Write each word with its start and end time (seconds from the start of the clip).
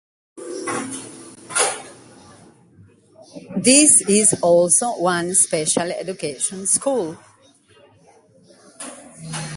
These 3.55 4.01
is 4.09 4.33
also 4.41 4.97
one 4.99 5.35
special 5.35 5.91
education 5.91 6.65
school. 6.65 7.17